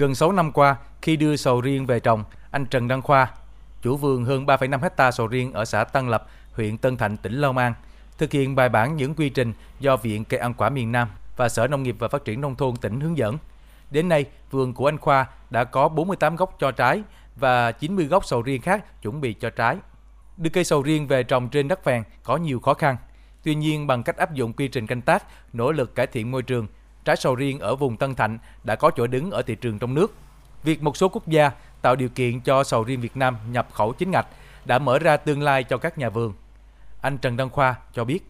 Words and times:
Gần 0.00 0.14
6 0.14 0.32
năm 0.32 0.52
qua, 0.52 0.76
khi 1.02 1.16
đưa 1.16 1.36
sầu 1.36 1.60
riêng 1.60 1.86
về 1.86 2.00
trồng, 2.00 2.24
anh 2.50 2.66
Trần 2.66 2.88
Đăng 2.88 3.02
Khoa, 3.02 3.30
chủ 3.82 3.96
vườn 3.96 4.24
hơn 4.24 4.46
3,5 4.46 4.80
hecta 4.82 5.10
sầu 5.10 5.26
riêng 5.26 5.52
ở 5.52 5.64
xã 5.64 5.84
Tân 5.84 6.08
Lập, 6.08 6.26
huyện 6.52 6.78
Tân 6.78 6.96
Thạnh, 6.96 7.16
tỉnh 7.16 7.32
Long 7.32 7.58
An, 7.58 7.74
thực 8.18 8.32
hiện 8.32 8.54
bài 8.54 8.68
bản 8.68 8.96
những 8.96 9.14
quy 9.14 9.28
trình 9.28 9.52
do 9.80 9.96
Viện 9.96 10.24
Cây 10.24 10.40
ăn 10.40 10.54
quả 10.54 10.68
miền 10.68 10.92
Nam 10.92 11.08
và 11.36 11.48
Sở 11.48 11.66
Nông 11.66 11.82
nghiệp 11.82 11.96
và 11.98 12.08
Phát 12.08 12.24
triển 12.24 12.40
Nông 12.40 12.54
thôn 12.54 12.76
tỉnh 12.76 13.00
hướng 13.00 13.18
dẫn. 13.18 13.38
Đến 13.90 14.08
nay, 14.08 14.24
vườn 14.50 14.74
của 14.74 14.88
anh 14.88 14.98
Khoa 14.98 15.26
đã 15.50 15.64
có 15.64 15.88
48 15.88 16.36
gốc 16.36 16.56
cho 16.58 16.70
trái 16.70 17.02
và 17.36 17.72
90 17.72 18.06
gốc 18.06 18.24
sầu 18.24 18.42
riêng 18.42 18.62
khác 18.62 19.02
chuẩn 19.02 19.20
bị 19.20 19.32
cho 19.32 19.50
trái. 19.50 19.76
Đưa 20.36 20.50
cây 20.50 20.64
sầu 20.64 20.82
riêng 20.82 21.06
về 21.06 21.22
trồng 21.22 21.48
trên 21.48 21.68
đất 21.68 21.84
phèn 21.84 22.02
có 22.22 22.36
nhiều 22.36 22.60
khó 22.60 22.74
khăn. 22.74 22.96
Tuy 23.42 23.54
nhiên, 23.54 23.86
bằng 23.86 24.02
cách 24.02 24.16
áp 24.16 24.34
dụng 24.34 24.52
quy 24.52 24.68
trình 24.68 24.86
canh 24.86 25.02
tác, 25.02 25.24
nỗ 25.52 25.72
lực 25.72 25.94
cải 25.94 26.06
thiện 26.06 26.30
môi 26.30 26.42
trường, 26.42 26.66
trái 27.04 27.16
sầu 27.16 27.34
riêng 27.34 27.58
ở 27.58 27.76
vùng 27.76 27.96
Tân 27.96 28.14
Thạnh 28.14 28.38
đã 28.64 28.76
có 28.76 28.90
chỗ 28.96 29.06
đứng 29.06 29.30
ở 29.30 29.42
thị 29.42 29.54
trường 29.54 29.78
trong 29.78 29.94
nước. 29.94 30.14
Việc 30.62 30.82
một 30.82 30.96
số 30.96 31.08
quốc 31.08 31.28
gia 31.28 31.50
tạo 31.82 31.96
điều 31.96 32.08
kiện 32.08 32.40
cho 32.40 32.64
sầu 32.64 32.84
riêng 32.84 33.00
Việt 33.00 33.16
Nam 33.16 33.36
nhập 33.52 33.68
khẩu 33.72 33.92
chính 33.92 34.10
ngạch 34.10 34.26
đã 34.64 34.78
mở 34.78 34.98
ra 34.98 35.16
tương 35.16 35.42
lai 35.42 35.64
cho 35.64 35.78
các 35.78 35.98
nhà 35.98 36.08
vườn. 36.08 36.32
Anh 37.00 37.18
Trần 37.18 37.36
Đăng 37.36 37.50
Khoa 37.50 37.74
cho 37.94 38.04
biết. 38.04 38.26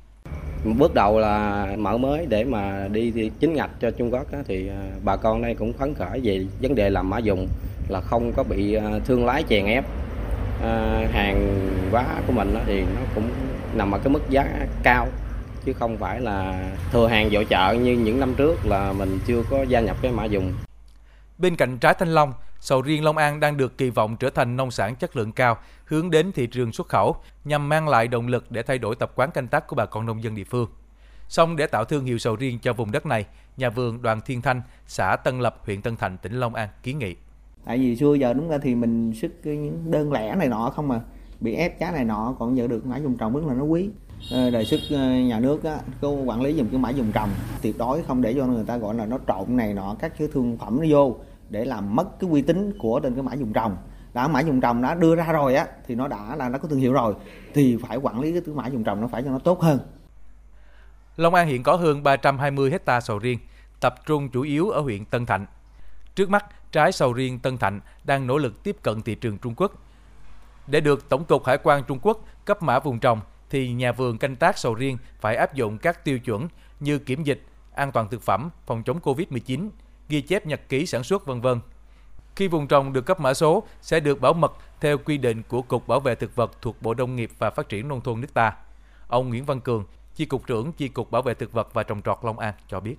Bước 0.64 0.94
đầu 0.94 1.18
là 1.18 1.66
mở 1.78 1.98
mới 1.98 2.26
để 2.26 2.44
mà 2.44 2.88
đi 2.92 3.30
chính 3.40 3.54
ngạch 3.54 3.70
cho 3.80 3.90
Trung 3.90 4.12
Quốc 4.12 4.26
thì 4.46 4.68
à, 4.68 4.82
bà 5.04 5.16
con 5.16 5.42
đây 5.42 5.54
cũng 5.54 5.72
phấn 5.72 5.94
khởi 5.94 6.20
về 6.20 6.46
vấn 6.62 6.74
đề 6.74 6.90
làm 6.90 7.10
mã 7.10 7.18
dùng 7.18 7.48
là 7.88 8.00
không 8.00 8.32
có 8.32 8.42
bị 8.42 8.74
à, 8.74 8.98
thương 9.04 9.26
lái 9.26 9.44
chèn 9.48 9.66
ép 9.66 9.84
à, 10.62 11.06
hàng 11.12 11.70
hóa 11.92 12.04
của 12.26 12.32
mình 12.32 12.54
thì 12.66 12.80
nó 12.80 13.00
cũng 13.14 13.30
nằm 13.74 13.90
ở 13.94 13.98
cái 13.98 14.08
mức 14.08 14.30
giá 14.30 14.46
cao 14.82 15.08
chứ 15.64 15.72
không 15.72 15.98
phải 15.98 16.20
là 16.20 16.70
thừa 16.92 17.06
hàng 17.06 17.30
dội 17.30 17.44
chợ 17.44 17.76
như 17.82 17.92
những 17.92 18.20
năm 18.20 18.34
trước 18.34 18.66
là 18.66 18.92
mình 18.92 19.18
chưa 19.26 19.42
có 19.50 19.62
gia 19.62 19.80
nhập 19.80 19.96
cái 20.02 20.12
mã 20.12 20.24
dùng. 20.24 20.52
Bên 21.38 21.56
cạnh 21.56 21.78
trái 21.78 21.94
thanh 21.98 22.08
long, 22.08 22.32
sầu 22.60 22.82
riêng 22.82 23.04
Long 23.04 23.16
An 23.16 23.40
đang 23.40 23.56
được 23.56 23.78
kỳ 23.78 23.90
vọng 23.90 24.16
trở 24.16 24.30
thành 24.30 24.56
nông 24.56 24.70
sản 24.70 24.96
chất 24.96 25.16
lượng 25.16 25.32
cao, 25.32 25.56
hướng 25.84 26.10
đến 26.10 26.32
thị 26.32 26.46
trường 26.46 26.72
xuất 26.72 26.88
khẩu 26.88 27.16
nhằm 27.44 27.68
mang 27.68 27.88
lại 27.88 28.08
động 28.08 28.28
lực 28.28 28.50
để 28.50 28.62
thay 28.62 28.78
đổi 28.78 28.96
tập 28.96 29.12
quán 29.14 29.30
canh 29.30 29.48
tác 29.48 29.66
của 29.66 29.76
bà 29.76 29.86
con 29.86 30.06
nông 30.06 30.22
dân 30.22 30.34
địa 30.34 30.44
phương. 30.44 30.68
Song 31.28 31.56
để 31.56 31.66
tạo 31.66 31.84
thương 31.84 32.04
hiệu 32.04 32.18
sầu 32.18 32.36
riêng 32.36 32.58
cho 32.62 32.72
vùng 32.72 32.92
đất 32.92 33.06
này, 33.06 33.26
nhà 33.56 33.70
vườn 33.70 34.02
Đoàn 34.02 34.20
Thiên 34.20 34.42
Thanh, 34.42 34.62
xã 34.86 35.16
Tân 35.16 35.40
Lập, 35.40 35.60
huyện 35.64 35.82
Tân 35.82 35.96
Thạnh, 35.96 36.18
tỉnh 36.18 36.32
Long 36.32 36.54
An 36.54 36.68
kiến 36.82 36.98
nghị. 36.98 37.16
Tại 37.64 37.78
vì 37.78 37.96
xưa 37.96 38.14
giờ 38.14 38.32
đúng 38.32 38.48
ra 38.48 38.58
thì 38.62 38.74
mình 38.74 39.12
xuất 39.14 39.30
những 39.42 39.90
đơn 39.90 40.12
lẻ 40.12 40.34
này 40.34 40.48
nọ 40.48 40.70
không 40.70 40.88
mà 40.88 41.00
bị 41.40 41.54
ép 41.54 41.80
giá 41.80 41.90
này 41.90 42.04
nọ 42.04 42.34
còn 42.38 42.56
giờ 42.56 42.66
được 42.66 42.86
mã 42.86 42.98
dùng 42.98 43.16
trồng 43.16 43.34
rất 43.34 43.44
là 43.46 43.54
nó 43.54 43.64
quý 43.64 43.88
Ờ, 44.30 44.50
đề 44.50 44.64
xuất 44.64 44.80
ờ, 44.90 45.10
nhà 45.10 45.40
nước 45.40 45.64
á, 45.64 45.78
có 46.00 46.08
quản 46.08 46.42
lý 46.42 46.54
dùng 46.54 46.68
cái 46.68 46.80
mã 46.80 46.90
dùng 46.90 47.12
trồng 47.12 47.28
tuyệt 47.62 47.78
đối 47.78 48.02
không 48.02 48.22
để 48.22 48.34
cho 48.34 48.46
người 48.46 48.64
ta 48.64 48.76
gọi 48.76 48.94
là 48.94 49.06
nó 49.06 49.18
trộn 49.28 49.56
này 49.56 49.74
nọ 49.74 49.96
các 49.98 50.12
cái 50.18 50.28
thương 50.32 50.58
phẩm 50.58 50.78
nó 50.80 50.86
vô 50.90 51.16
để 51.50 51.64
làm 51.64 51.96
mất 51.96 52.20
cái 52.20 52.30
uy 52.30 52.42
tín 52.42 52.78
của 52.78 53.00
trên 53.00 53.14
cái 53.14 53.22
mã 53.22 53.34
dùng 53.34 53.52
trồng 53.52 53.76
đã 54.14 54.28
mã 54.28 54.40
dùng 54.40 54.60
trồng 54.60 54.82
đã 54.82 54.94
đưa 54.94 55.16
ra 55.16 55.32
rồi 55.32 55.54
á 55.54 55.66
thì 55.86 55.94
nó 55.94 56.08
đã 56.08 56.36
là 56.36 56.48
nó 56.48 56.58
có 56.58 56.68
thương 56.68 56.78
hiệu 56.78 56.92
rồi 56.92 57.14
thì 57.54 57.76
phải 57.76 57.96
quản 57.96 58.20
lý 58.20 58.32
cái 58.32 58.54
mã 58.54 58.66
dùng 58.66 58.84
trồng 58.84 59.00
nó 59.00 59.06
phải 59.06 59.22
cho 59.22 59.30
nó 59.30 59.38
tốt 59.38 59.60
hơn 59.60 59.78
Long 61.20 61.34
An 61.34 61.48
hiện 61.48 61.62
có 61.62 61.76
hơn 61.76 62.02
320 62.02 62.70
hecta 62.70 63.00
sầu 63.00 63.18
riêng, 63.18 63.38
tập 63.80 63.94
trung 64.06 64.28
chủ 64.28 64.42
yếu 64.42 64.70
ở 64.70 64.80
huyện 64.80 65.04
Tân 65.04 65.26
Thạnh. 65.26 65.46
Trước 66.14 66.30
mắt, 66.30 66.44
trái 66.72 66.92
sầu 66.92 67.12
riêng 67.12 67.38
Tân 67.38 67.58
Thạnh 67.58 67.80
đang 68.04 68.26
nỗ 68.26 68.38
lực 68.38 68.62
tiếp 68.62 68.76
cận 68.82 69.02
thị 69.02 69.14
trường 69.14 69.38
Trung 69.38 69.54
Quốc. 69.56 69.72
Để 70.66 70.80
được 70.80 71.08
Tổng 71.08 71.24
cục 71.24 71.46
Hải 71.46 71.58
quan 71.62 71.84
Trung 71.84 71.98
Quốc 72.02 72.24
cấp 72.44 72.62
mã 72.62 72.78
vùng 72.78 72.98
trồng, 72.98 73.20
thì 73.50 73.72
nhà 73.72 73.92
vườn 73.92 74.18
canh 74.18 74.36
tác 74.36 74.58
sầu 74.58 74.74
riêng 74.74 74.98
phải 75.20 75.36
áp 75.36 75.54
dụng 75.54 75.78
các 75.78 76.04
tiêu 76.04 76.18
chuẩn 76.18 76.48
như 76.80 76.98
kiểm 76.98 77.22
dịch, 77.22 77.42
an 77.74 77.92
toàn 77.92 78.08
thực 78.08 78.22
phẩm, 78.22 78.50
phòng 78.66 78.82
chống 78.82 78.98
Covid-19, 79.02 79.68
ghi 80.08 80.20
chép 80.20 80.46
nhật 80.46 80.60
ký 80.68 80.86
sản 80.86 81.02
xuất 81.02 81.26
vân 81.26 81.40
vân. 81.40 81.60
Khi 82.36 82.48
vùng 82.48 82.66
trồng 82.66 82.92
được 82.92 83.06
cấp 83.06 83.20
mã 83.20 83.34
số 83.34 83.62
sẽ 83.80 84.00
được 84.00 84.20
bảo 84.20 84.32
mật 84.32 84.52
theo 84.80 84.98
quy 84.98 85.18
định 85.18 85.42
của 85.48 85.62
Cục 85.62 85.88
Bảo 85.88 86.00
vệ 86.00 86.14
thực 86.14 86.36
vật 86.36 86.62
thuộc 86.62 86.82
Bộ 86.82 86.94
Nông 86.94 87.16
nghiệp 87.16 87.30
và 87.38 87.50
Phát 87.50 87.68
triển 87.68 87.88
nông 87.88 88.00
thôn 88.00 88.20
nước 88.20 88.34
ta. 88.34 88.52
Ông 89.08 89.28
Nguyễn 89.28 89.44
Văn 89.44 89.60
Cường, 89.60 89.84
Chi 90.14 90.24
cục 90.24 90.46
trưởng 90.46 90.72
Chi 90.72 90.88
cục 90.88 91.10
Bảo 91.10 91.22
vệ 91.22 91.34
thực 91.34 91.52
vật 91.52 91.74
và 91.74 91.82
trồng 91.82 92.02
trọt 92.02 92.18
Long 92.22 92.38
An 92.38 92.54
cho 92.68 92.80
biết. 92.80 92.96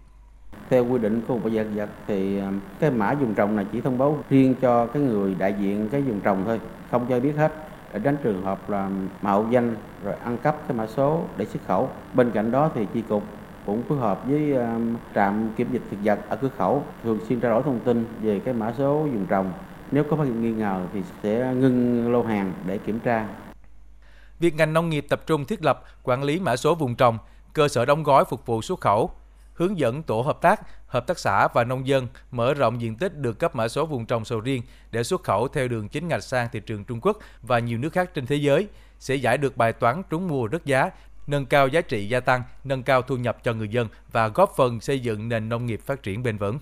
Theo 0.70 0.86
quy 0.86 1.00
định 1.00 1.22
của 1.28 1.34
Bộ 1.34 1.40
Bảo 1.40 1.50
vệ 1.50 1.64
thực 1.64 1.76
vật 1.76 1.90
thì 2.08 2.40
à, 2.40 2.52
cái 2.80 2.92
mã 2.92 3.12
dùng 3.12 3.34
trồng 3.34 3.56
này 3.56 3.66
chỉ 3.72 3.82
thông 3.82 3.98
báo 3.98 4.24
riêng 4.30 4.56
cho 4.62 4.86
cái 4.86 5.04
người 5.04 5.36
đại 5.36 5.56
diện 5.60 5.90
cái 5.92 6.04
dùng 6.08 6.20
trồng 6.20 6.44
thôi, 6.46 6.60
không 6.92 7.06
cho 7.10 7.20
biết 7.20 7.34
hết 7.38 7.71
để 7.94 8.00
tránh 8.04 8.18
trường 8.24 8.44
hợp 8.44 8.70
là 8.70 8.90
mạo 9.22 9.48
danh 9.50 9.76
rồi 10.04 10.14
ăn 10.24 10.38
cắp 10.38 10.68
cái 10.68 10.78
mã 10.78 10.88
số 10.88 11.24
để 11.38 11.46
xuất 11.46 11.60
khẩu. 11.68 11.90
Bên 12.14 12.32
cạnh 12.32 12.52
đó 12.52 12.70
thì 12.76 12.88
chi 12.94 13.04
cục 13.10 13.24
cũng 13.66 13.84
phối 13.90 13.98
hợp 13.98 14.28
với 14.28 14.54
um, 14.54 14.96
trạm 15.16 15.50
kiểm 15.56 15.68
dịch 15.72 15.82
thực 15.92 15.98
vật 16.04 16.20
ở 16.30 16.36
cửa 16.36 16.50
khẩu 16.58 16.84
thường 17.04 17.20
xuyên 17.28 17.40
trao 17.40 17.52
đổi 17.52 17.64
thông 17.64 17.80
tin 17.80 18.06
về 18.22 18.40
cái 18.40 18.54
mã 18.54 18.74
số 18.78 19.08
dùng 19.14 19.26
trồng. 19.30 19.52
Nếu 19.92 20.04
có 20.04 20.16
phát 20.16 20.24
hiện 20.24 20.42
nghi 20.42 20.52
ngờ 20.52 20.82
thì 20.94 21.02
sẽ 21.24 21.54
ngưng 21.54 22.12
lô 22.12 22.24
hàng 22.24 22.54
để 22.66 22.78
kiểm 22.78 23.00
tra. 23.00 23.28
Việc 24.40 24.56
ngành 24.56 24.74
nông 24.74 24.90
nghiệp 24.90 25.06
tập 25.10 25.22
trung 25.28 25.46
thiết 25.46 25.64
lập 25.64 25.84
quản 26.04 26.24
lý 26.24 26.40
mã 26.40 26.56
số 26.56 26.76
vùng 26.76 26.96
trồng, 26.96 27.18
cơ 27.54 27.68
sở 27.68 27.86
đóng 27.86 28.04
gói 28.04 28.26
phục 28.26 28.46
vụ 28.46 28.62
xuất 28.62 28.82
khẩu, 28.82 29.12
hướng 29.62 29.80
dẫn 29.80 30.04
tổ 30.04 30.22
hợp 30.22 30.42
tác, 30.42 30.62
hợp 30.88 31.08
tác 31.08 31.20
xã 31.20 31.48
và 31.48 31.64
nông 31.64 31.88
dân 31.88 32.08
mở 32.32 32.54
rộng 32.54 32.82
diện 32.82 32.96
tích 32.96 33.18
được 33.18 33.40
cấp 33.40 33.56
mã 33.56 33.68
số 33.68 33.86
vùng 33.86 34.06
trồng 34.06 34.26
sầu 34.26 34.40
riêng 34.40 34.62
để 34.92 35.04
xuất 35.04 35.24
khẩu 35.24 35.48
theo 35.48 35.68
đường 35.68 35.90
chính 35.90 36.08
ngạch 36.08 36.24
sang 36.24 36.48
thị 36.52 36.60
trường 36.60 36.84
Trung 36.84 37.00
Quốc 37.02 37.18
và 37.42 37.60
nhiều 37.60 37.78
nước 37.78 37.94
khác 37.94 38.14
trên 38.14 38.26
thế 38.26 38.36
giới 38.36 38.68
sẽ 39.00 39.16
giải 39.16 39.38
được 39.38 39.58
bài 39.58 39.74
toán 39.74 40.02
trúng 40.10 40.28
mùa 40.28 40.48
rất 40.48 40.66
giá, 40.66 40.90
nâng 41.28 41.46
cao 41.46 41.68
giá 41.68 41.82
trị 41.82 42.10
gia 42.10 42.20
tăng, 42.20 42.44
nâng 42.64 42.84
cao 42.84 43.02
thu 43.02 43.18
nhập 43.18 43.38
cho 43.44 43.54
người 43.54 43.68
dân 43.68 43.88
và 44.12 44.28
góp 44.28 44.54
phần 44.58 44.82
xây 44.82 45.00
dựng 45.00 45.30
nền 45.30 45.50
nông 45.50 45.66
nghiệp 45.66 45.82
phát 45.86 46.04
triển 46.04 46.24
bền 46.24 46.38
vững. 46.38 46.60